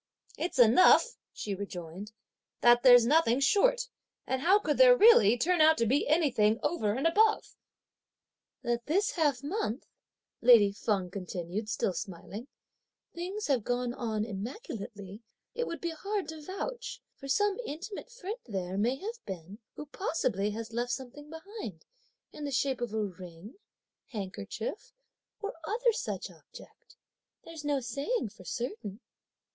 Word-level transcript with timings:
"It's 0.35 0.57
enough," 0.57 1.15
she 1.31 1.53
rejoined, 1.53 2.11
"that 2.61 2.81
there's 2.81 3.05
nothing 3.05 3.39
short; 3.39 3.87
and 4.25 4.41
how 4.41 4.57
could 4.57 4.79
there 4.79 4.97
really 4.97 5.37
turn 5.37 5.61
out 5.61 5.77
to 5.77 5.85
be 5.85 6.07
anything 6.07 6.59
over 6.63 6.93
and 6.93 7.05
above?" 7.05 7.55
"That 8.63 8.87
this 8.87 9.11
half 9.11 9.43
month," 9.43 9.85
lady 10.41 10.71
Feng 10.71 11.11
continued 11.11 11.69
still 11.69 11.93
smiling, 11.93 12.47
"things 13.13 13.45
have 13.45 13.63
gone 13.63 13.93
on 13.93 14.25
immaculately 14.25 15.21
it 15.53 15.67
would 15.67 15.79
be 15.79 15.91
hard 15.91 16.27
to 16.29 16.41
vouch; 16.41 16.99
for 17.15 17.27
some 17.27 17.59
intimate 17.63 18.09
friend 18.11 18.37
there 18.47 18.79
may 18.79 18.95
have 18.95 19.23
been, 19.27 19.59
who 19.75 19.85
possibly 19.85 20.49
has 20.49 20.73
left 20.73 20.93
something 20.93 21.29
behind, 21.29 21.85
in 22.33 22.43
the 22.43 22.49
shape 22.51 22.81
of 22.81 22.91
a 22.95 23.03
ring, 23.05 23.53
handkerchief 24.07 24.93
or 25.41 25.53
other 25.63 25.91
such 25.93 26.31
object, 26.31 26.95
there's 27.43 27.63
no 27.63 27.79
saying 27.79 28.29
for 28.35 28.43
certain!" 28.43 28.99